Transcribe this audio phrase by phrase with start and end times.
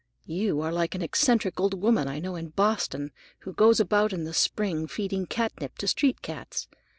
[0.25, 3.11] You are like an eccentric old woman I know in Boston,
[3.41, 6.67] who goes about in the spring feeding catnip to street cats.